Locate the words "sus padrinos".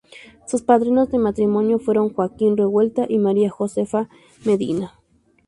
0.47-1.11